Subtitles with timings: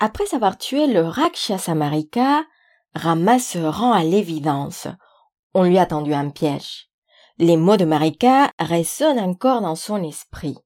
[0.00, 2.44] Après avoir tué le Rakshasa Marika,
[2.94, 4.86] Rama se rend à l'évidence.
[5.54, 6.88] On lui a tendu un piège.
[7.38, 10.56] Les mots de Marika résonnent encore dans son esprit.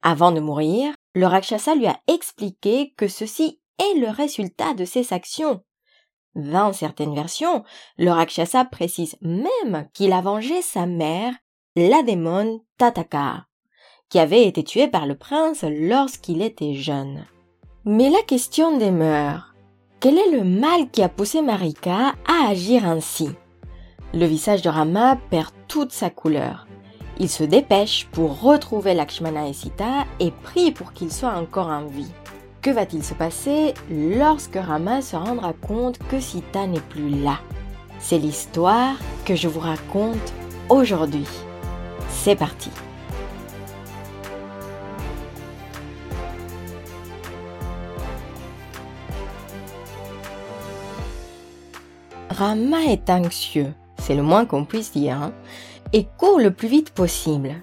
[0.00, 5.12] Avant de mourir, le Rakshasa lui a expliqué que ceci est le résultat de ses
[5.12, 5.62] actions.
[6.34, 7.62] Dans certaines versions,
[7.98, 11.34] le Rakshasa précise même qu'il a vengé sa mère,
[11.76, 13.46] la démon Tataka,
[14.08, 17.26] qui avait été tuée par le prince lorsqu'il était jeune.
[17.88, 19.54] Mais la question demeure.
[20.00, 23.30] Quel est le mal qui a poussé Marika à agir ainsi?
[24.12, 26.66] Le visage de Rama perd toute sa couleur.
[27.20, 31.84] Il se dépêche pour retrouver Lakshmana et Sita et prie pour qu'ils soient encore en
[31.86, 32.10] vie.
[32.60, 37.38] Que va-t-il se passer lorsque Rama se rendra compte que Sita n'est plus là?
[38.00, 40.32] C'est l'histoire que je vous raconte
[40.68, 41.28] aujourd'hui.
[42.08, 42.70] C'est parti
[52.36, 55.32] Rama est anxieux, c'est le moins qu'on puisse dire, hein,
[55.94, 57.54] et court le plus vite possible.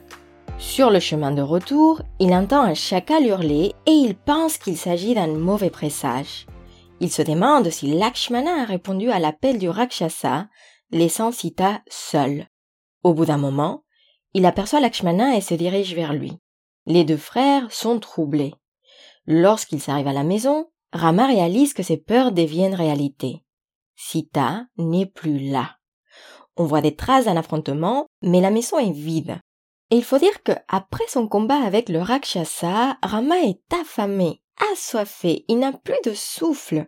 [0.58, 5.14] Sur le chemin de retour, il entend un chacal hurler et il pense qu'il s'agit
[5.14, 6.48] d'un mauvais présage.
[7.02, 10.48] Il se demande si Lakshmana a répondu à l'appel du Rakshasa,
[10.90, 12.48] laissant Sita seule.
[13.04, 13.84] Au bout d'un moment,
[14.34, 16.40] il aperçoit Lakshmana et se dirige vers lui.
[16.88, 18.56] Les deux frères sont troublés.
[19.28, 23.44] Lorsqu'ils arrivent à la maison, Rama réalise que ses peurs deviennent réalité.
[23.96, 25.78] Sita n'est plus là.
[26.56, 29.40] On voit des traces d'un affrontement, mais la maison est vide.
[29.90, 35.46] Et il faut dire que après son combat avec le Rakshasa, Rama est affamé, assoiffé,
[35.48, 36.88] il n'a plus de souffle.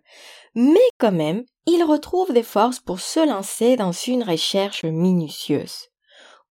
[0.56, 5.90] Mais quand même, il retrouve des forces pour se lancer dans une recherche minutieuse.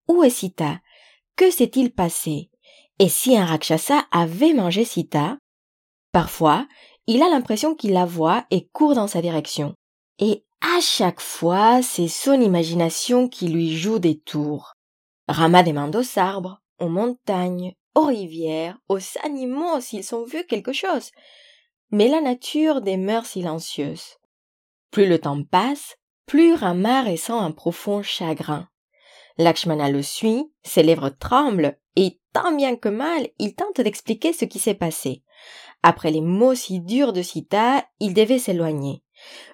[0.08, 0.80] Où est Sita?
[1.36, 2.50] Que s'est-il passé?
[2.98, 5.38] Et si un Rakshasa avait mangé Sita?
[6.12, 6.66] Parfois,
[7.06, 9.74] il a l'impression qu'il la voit et court dans sa direction.
[10.18, 14.74] Et à chaque fois, c'est son imagination qui lui joue des tours.
[15.28, 21.10] Rama demande aux arbres, aux montagnes, aux rivières, aux animaux s'ils ont vu quelque chose.
[21.90, 24.16] Mais la nature demeure silencieuse.
[24.90, 28.68] Plus le temps passe, plus Rama ressent un profond chagrin.
[29.38, 34.44] Lakshmana le suit, ses lèvres tremblent, et tant bien que mal, il tente d'expliquer ce
[34.44, 35.22] qui s'est passé.
[35.82, 39.03] Après les mots si durs de Sita, il devait s'éloigner.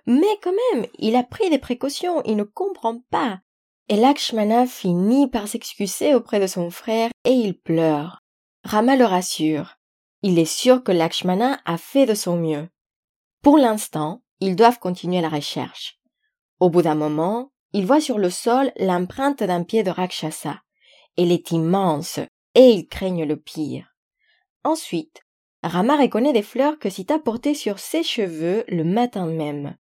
[0.06, 3.40] Mais quand même, il a pris des précautions, il ne comprend pas.
[3.88, 8.20] Et Lakshmana finit par s'excuser auprès de son frère et il pleure.
[8.64, 9.76] Rama le rassure.
[10.22, 12.68] Il est sûr que Lakshmana a fait de son mieux.
[13.42, 15.98] Pour l'instant, ils doivent continuer la recherche.
[16.60, 20.60] Au bout d'un moment, il voit sur le sol l'empreinte d'un pied de Rakshasa.
[21.16, 22.20] Elle est immense
[22.54, 23.94] et ils craignent le pire.
[24.62, 25.22] Ensuite,
[25.62, 29.76] Rama reconnaît des fleurs que Sita portait sur ses cheveux le matin même.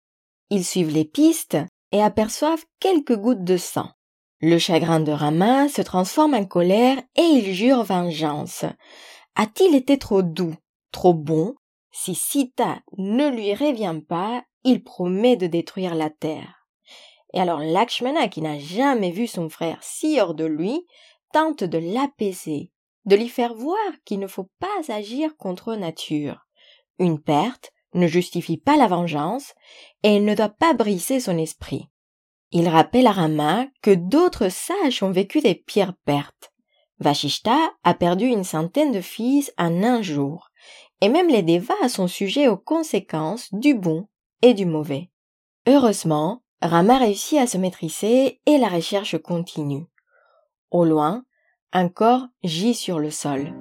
[0.50, 1.58] Ils suivent les pistes
[1.92, 3.90] et aperçoivent quelques gouttes de sang.
[4.40, 8.66] Le chagrin de Rama se transforme en colère et il jure vengeance.
[9.36, 10.56] A-t-il été trop doux,
[10.92, 11.56] trop bon?
[11.92, 16.68] Si Sita ne lui revient pas, il promet de détruire la terre.
[17.34, 20.86] Et alors Lakshmana, qui n'a jamais vu son frère si hors de lui,
[21.34, 22.72] tente de l'apaiser,
[23.08, 26.46] de lui faire voir qu'il ne faut pas agir contre nature.
[27.00, 29.54] Une perte ne justifie pas la vengeance
[30.04, 31.90] et ne doit pas briser son esprit.
[32.52, 36.54] Il rappelle à Rama que d'autres sages ont vécu des pires pertes.
[37.00, 40.50] Vashishta a perdu une centaine de fils en un jour,
[41.02, 44.08] et même les Devas sont sujets aux conséquences du bon
[44.42, 45.12] et du mauvais.
[45.68, 49.86] Heureusement, Rama réussit à se maîtriser et la recherche continue.
[50.72, 51.24] Au loin,
[51.74, 53.54] un corps gît sur le sol.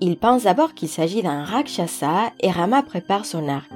[0.00, 3.70] Il pense d'abord qu'il s'agit d'un Rakshasa et Rama prépare son arc.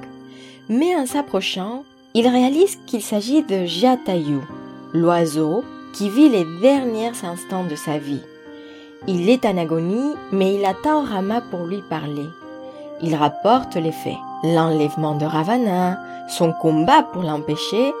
[0.69, 1.83] Mais en s'approchant,
[2.13, 4.39] il réalise qu'il s'agit de Jatayu,
[4.93, 5.63] l'oiseau
[5.93, 8.21] qui vit les derniers instants de sa vie.
[9.07, 12.27] Il est en agonie, mais il attend Rama pour lui parler.
[13.01, 14.13] Il rapporte les faits,
[14.43, 15.99] l'enlèvement de Ravana,
[16.29, 17.91] son combat pour l'empêcher,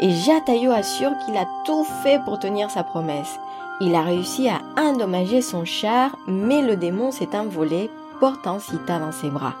[0.00, 3.38] et Jatayu assure qu'il a tout fait pour tenir sa promesse
[3.80, 7.90] il a réussi à endommager son char, mais le démon s'est envolé,
[8.20, 9.54] portant Sita dans ses bras.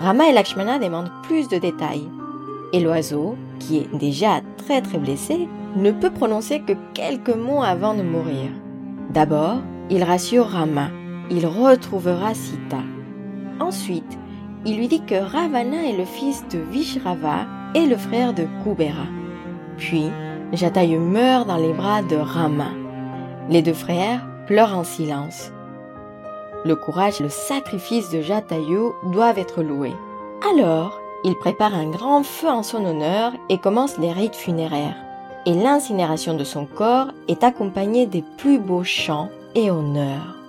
[0.00, 2.08] Rama et Lakshmana demandent plus de détails.
[2.72, 7.94] Et l'oiseau, qui est déjà très très blessé, ne peut prononcer que quelques mots avant
[7.94, 8.50] de mourir.
[9.10, 9.58] D'abord,
[9.90, 10.88] il rassure Rama.
[11.30, 12.80] Il retrouvera Sita.
[13.60, 14.18] Ensuite,
[14.66, 19.06] il lui dit que Ravana est le fils de Vishrava et le frère de Kubera.
[19.78, 20.10] Puis,
[20.52, 22.81] Jatayu meurt dans les bras de Rama.
[23.48, 25.50] Les deux frères pleurent en silence.
[26.64, 29.96] Le courage et le sacrifice de Jatayu doivent être loués.
[30.48, 34.96] Alors, il prépare un grand feu en son honneur et commence les rites funéraires.
[35.46, 40.41] Et l'incinération de son corps est accompagnée des plus beaux chants et honneurs.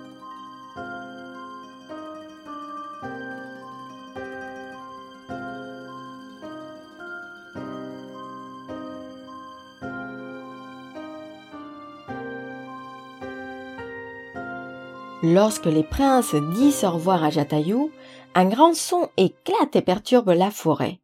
[15.26, 17.90] Lorsque les princes disent au revoir à Jatayu,
[18.34, 21.00] un grand son éclate et perturbe la forêt.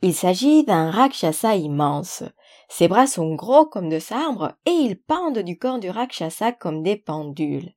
[0.00, 2.22] Il s'agit d'un rakshasa immense.
[2.70, 6.82] Ses bras sont gros comme de sabres et ils pendent du corps du rakshasa comme
[6.82, 7.74] des pendules.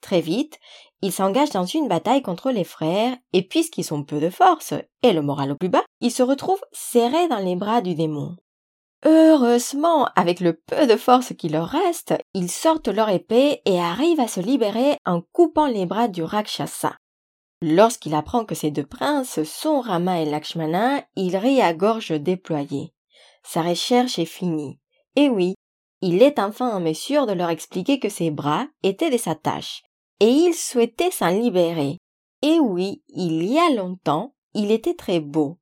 [0.00, 0.60] Très vite,
[1.02, 4.72] il s'engage dans une bataille contre les frères et puisqu'ils sont peu de force
[5.02, 8.36] et le moral au plus bas, ils se retrouvent serrés dans les bras du démon.
[9.04, 14.20] Heureusement, avec le peu de force qui leur reste, ils sortent leur épée et arrivent
[14.20, 16.96] à se libérer en coupant les bras du Rakshasa.
[17.60, 22.94] Lorsqu'il apprend que ces deux princes sont Rama et Lakshmana, il rit à gorge déployée.
[23.42, 24.78] Sa recherche est finie.
[25.16, 25.54] Et oui,
[26.00, 29.82] il est enfin en mesure de leur expliquer que ses bras étaient des attaches,
[30.20, 31.98] et il souhaitait s'en libérer.
[32.42, 35.58] Et oui, il y a longtemps, il était très beau.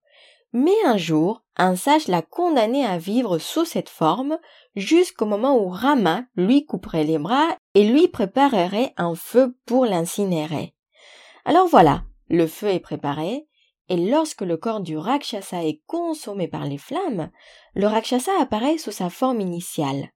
[0.53, 4.39] Mais un jour, un sage l'a condamné à vivre sous cette forme
[4.75, 10.75] jusqu'au moment où Rama lui couperait les bras et lui préparerait un feu pour l'incinérer.
[11.45, 13.47] Alors voilà, le feu est préparé,
[13.89, 17.31] et lorsque le corps du Rakshasa est consommé par les flammes,
[17.75, 20.09] le Rakshasa apparaît sous sa forme initiale,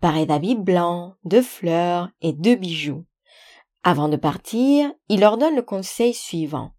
[0.00, 3.04] paré d'habits blancs, de fleurs et de bijoux.
[3.82, 6.72] Avant de partir, il ordonne le conseil suivant.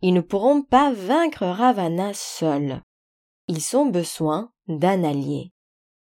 [0.00, 2.82] Ils ne pourront pas vaincre Ravana seuls.
[3.48, 5.52] Ils ont besoin d'un allié.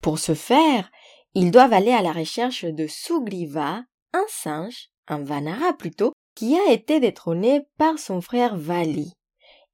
[0.01, 0.91] Pour ce faire,
[1.33, 3.83] ils doivent aller à la recherche de Sugriva,
[4.13, 9.13] un singe, un Vanara plutôt, qui a été détrôné par son frère Vali.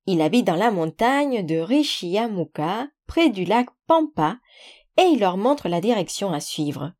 [0.06, 4.38] Il habite dans la montagne de Rishiyamuka, près du lac Pampa,
[4.98, 6.94] et il leur montre la direction à suivre.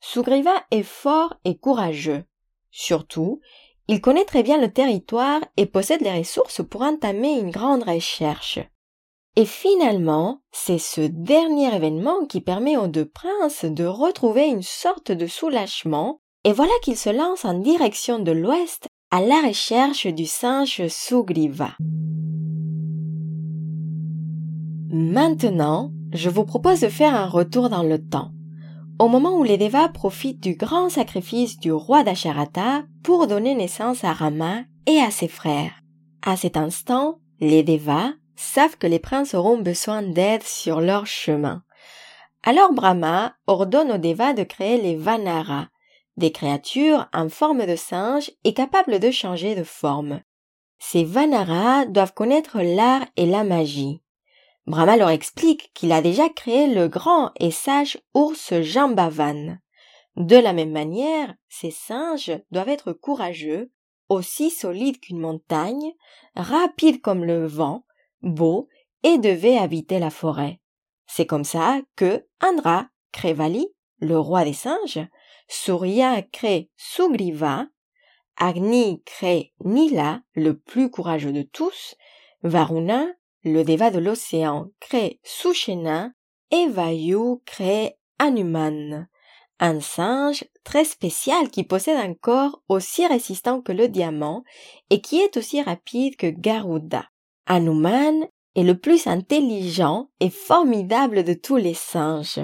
[0.00, 2.24] Sugriva est fort et courageux.
[2.70, 3.40] Surtout,
[3.86, 8.58] il connaît très bien le territoire et possède les ressources pour entamer une grande recherche.
[9.36, 15.12] Et finalement, c'est ce dernier événement qui permet aux deux princes de retrouver une sorte
[15.12, 20.26] de soulagement, et voilà qu'ils se lancent en direction de l'ouest à la recherche du
[20.26, 21.76] singe Sugriva.
[24.92, 28.32] Maintenant, je vous propose de faire un retour dans le temps
[29.00, 34.04] au moment où les Devas profitent du grand sacrifice du roi d'Asharata pour donner naissance
[34.04, 35.72] à Rama et à ses frères.
[36.20, 38.10] À cet instant, les Devas
[38.40, 41.62] savent que les princes auront besoin d'aide sur leur chemin.
[42.42, 45.68] Alors Brahma ordonne aux Devas de créer les Vanara,
[46.16, 50.22] des créatures en forme de singe et capables de changer de forme.
[50.78, 54.00] Ces Vanara doivent connaître l'art et la magie.
[54.66, 59.58] Brahma leur explique qu'il a déjà créé le grand et sage ours Jambavan.
[60.16, 63.70] De la même manière, ces singes doivent être courageux,
[64.08, 65.92] aussi solides qu'une montagne,
[66.34, 67.84] rapides comme le vent,
[68.22, 68.68] beaux
[69.02, 70.60] et devaient habiter la forêt.
[71.06, 73.66] C'est comme ça que Andra crée Vali,
[73.98, 75.00] le roi des singes,
[75.48, 77.66] Surya crée Sugriva,
[78.36, 81.96] Agni crée Nila, le plus courageux de tous,
[82.42, 83.06] Varuna
[83.42, 86.12] le déva de l'océan crée Sushena
[86.50, 89.08] et Vayu crée Hanuman,
[89.58, 94.44] un singe très spécial qui possède un corps aussi résistant que le diamant
[94.90, 97.09] et qui est aussi rapide que Garuda.
[97.52, 102.38] Hanuman est le plus intelligent et formidable de tous les singes.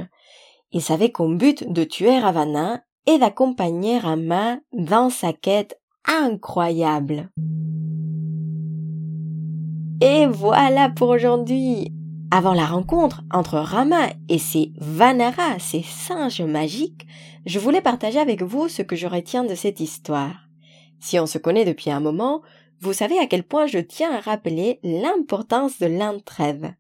[0.72, 7.30] Il savait qu'au but de tuer Ravana et d'accompagner Rama dans sa quête incroyable.
[10.00, 11.92] Et voilà pour aujourd'hui.
[12.32, 17.06] Avant la rencontre entre Rama et ses Vanara, ses singes magiques,
[17.46, 20.48] je voulais partager avec vous ce que je retiens de cette histoire.
[20.98, 22.42] Si on se connaît depuis un moment,
[22.80, 26.74] vous savez à quel point je tiens à rappeler l'importance de l'entraide.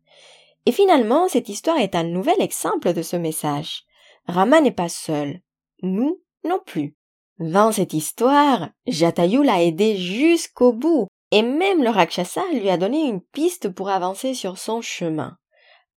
[0.66, 3.84] Et finalement, cette histoire est un nouvel exemple de ce message.
[4.26, 5.40] Rama n'est pas seul.
[5.82, 6.96] Nous non plus.
[7.38, 13.04] Dans cette histoire, Jatayu l'a aidé jusqu'au bout et même le Rakshasa lui a donné
[13.04, 15.36] une piste pour avancer sur son chemin.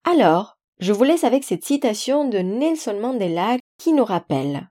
[0.04, 4.70] Alors, je vous laisse avec cette citation de Nelson Mandela qui nous rappelle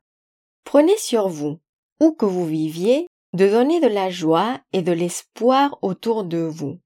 [0.65, 1.59] Prenez sur vous,
[2.01, 3.07] où que vous viviez,
[3.37, 6.81] de donner de la joie et de l'espoir autour de vous.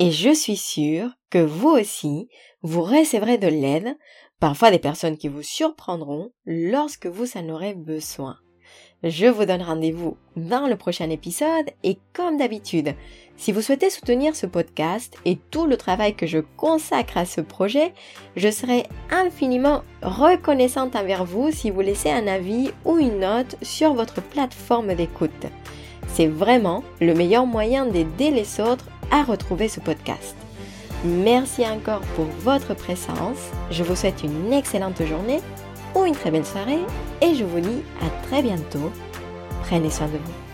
[0.00, 2.28] Et je suis sûre que vous aussi,
[2.62, 3.96] vous recevrez de l'aide,
[4.40, 8.38] parfois des personnes qui vous surprendront lorsque vous en aurez besoin.
[9.04, 12.94] Je vous donne rendez-vous dans le prochain épisode et comme d'habitude,
[13.36, 17.40] si vous souhaitez soutenir ce podcast et tout le travail que je consacre à ce
[17.40, 17.92] projet,
[18.34, 23.94] je serai infiniment reconnaissante envers vous si vous laissez un avis ou une note sur
[23.94, 25.46] votre plateforme d'écoute.
[26.08, 30.34] C'est vraiment le meilleur moyen d'aider les autres à retrouver ce podcast.
[31.04, 33.38] Merci encore pour votre présence.
[33.70, 35.38] Je vous souhaite une excellente journée
[35.94, 36.80] ou une très belle soirée
[37.20, 38.92] et je vous dis à très bientôt.
[39.62, 40.47] Prenez soin de vous.